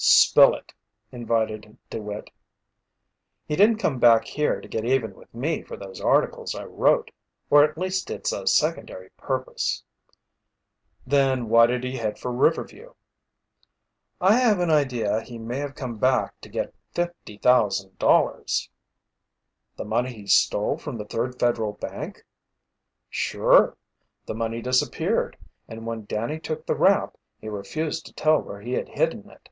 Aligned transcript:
"Spill 0.00 0.54
it," 0.54 0.72
invited 1.10 1.76
DeWitt. 1.90 2.30
"He 3.48 3.56
didn't 3.56 3.78
come 3.78 3.98
back 3.98 4.26
here 4.26 4.60
to 4.60 4.68
get 4.68 4.84
even 4.84 5.12
with 5.12 5.34
me 5.34 5.64
for 5.64 5.76
those 5.76 6.00
articles 6.00 6.54
I 6.54 6.66
wrote 6.66 7.10
or 7.50 7.64
at 7.64 7.76
least 7.76 8.08
it's 8.08 8.30
a 8.30 8.46
secondary 8.46 9.10
purpose." 9.16 9.82
"Then 11.04 11.48
why 11.48 11.66
did 11.66 11.82
he 11.82 11.96
head 11.96 12.16
for 12.16 12.30
Riverview?" 12.30 12.94
"I 14.20 14.36
have 14.38 14.60
an 14.60 14.70
idea 14.70 15.20
he 15.22 15.36
may 15.36 15.58
have 15.58 15.74
come 15.74 15.98
back 15.98 16.40
to 16.42 16.48
get 16.48 16.72
$50,000." 16.94 18.68
"The 19.74 19.84
money 19.84 20.12
he 20.12 20.26
stole 20.28 20.78
from 20.78 20.96
the 20.96 21.06
Third 21.06 21.40
Federal 21.40 21.72
Bank?" 21.72 22.24
"Sure. 23.10 23.76
The 24.26 24.34
money 24.36 24.62
disappeared, 24.62 25.36
and 25.66 25.86
when 25.88 26.04
Danny 26.04 26.38
took 26.38 26.66
the 26.66 26.76
rap, 26.76 27.16
he 27.40 27.48
refused 27.48 28.06
to 28.06 28.12
tell 28.12 28.40
where 28.40 28.60
he 28.60 28.74
had 28.74 28.88
hidden 28.90 29.28
it. 29.28 29.48